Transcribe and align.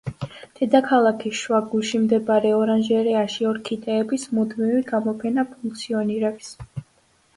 დედაქალაქის 0.59 1.35
შუაგულში 1.41 2.01
მდებარე 2.05 2.53
ორანჟერეაში 2.61 3.47
ორქიდეების 3.53 4.27
მუდმივი 4.39 4.83
გამოფენა 4.91 5.49
ფუნქციონირებს. 5.55 6.51